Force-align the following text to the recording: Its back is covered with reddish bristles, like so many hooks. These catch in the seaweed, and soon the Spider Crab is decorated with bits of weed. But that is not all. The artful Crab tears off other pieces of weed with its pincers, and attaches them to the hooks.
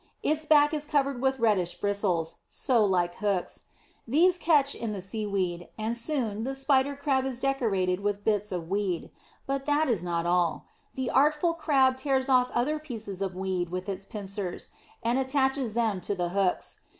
Its 0.23 0.47
back 0.47 0.73
is 0.73 0.83
covered 0.87 1.21
with 1.21 1.37
reddish 1.37 1.79
bristles, 1.79 2.31
like 2.31 2.35
so 2.49 2.87
many 2.87 3.09
hooks. 3.19 3.65
These 4.07 4.39
catch 4.39 4.73
in 4.73 4.93
the 4.93 4.99
seaweed, 4.99 5.69
and 5.77 5.95
soon 5.95 6.43
the 6.43 6.55
Spider 6.55 6.95
Crab 6.95 7.23
is 7.23 7.39
decorated 7.39 7.99
with 7.99 8.23
bits 8.23 8.51
of 8.51 8.67
weed. 8.67 9.11
But 9.45 9.65
that 9.67 9.87
is 9.89 10.03
not 10.03 10.25
all. 10.25 10.65
The 10.95 11.11
artful 11.11 11.53
Crab 11.53 11.97
tears 11.97 12.29
off 12.29 12.49
other 12.55 12.79
pieces 12.79 13.21
of 13.21 13.35
weed 13.35 13.69
with 13.69 13.87
its 13.87 14.05
pincers, 14.05 14.71
and 15.03 15.19
attaches 15.19 15.75
them 15.75 16.01
to 16.01 16.15
the 16.15 16.29
hooks. 16.29 16.79